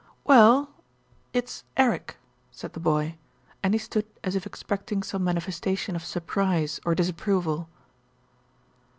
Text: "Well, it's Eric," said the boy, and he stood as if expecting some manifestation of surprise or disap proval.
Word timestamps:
"Well, 0.23 0.71
it's 1.31 1.63
Eric," 1.77 2.17
said 2.49 2.73
the 2.73 2.79
boy, 2.79 3.19
and 3.61 3.75
he 3.75 3.77
stood 3.77 4.07
as 4.23 4.35
if 4.35 4.47
expecting 4.47 5.03
some 5.03 5.23
manifestation 5.23 5.95
of 5.95 6.03
surprise 6.03 6.79
or 6.83 6.95
disap 6.95 7.17
proval. 7.17 7.67